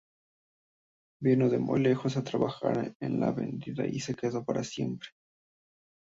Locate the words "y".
3.85-3.99